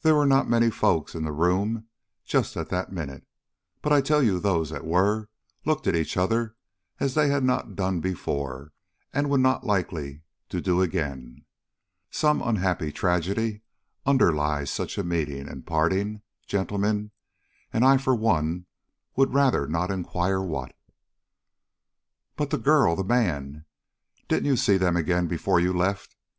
[0.00, 1.88] There were not many folks in the room
[2.24, 3.26] just at that minute,
[3.82, 5.28] but I tell you those that were
[5.66, 6.56] looked at each other
[7.00, 8.72] as they had not done before
[9.12, 11.44] and would not be likely to do again.
[12.10, 13.60] Some unhappy tragedy
[14.06, 17.10] underlies such a meeting and parting, gentlemen,
[17.74, 18.64] and I for one
[19.16, 20.74] would rather not inquire what."
[22.36, 23.66] "But the girl the man
[24.28, 26.16] didn't you see them again before you left?"